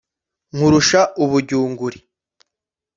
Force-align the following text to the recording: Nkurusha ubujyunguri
Nkurusha 0.55 1.01
ubujyunguri 1.23 1.99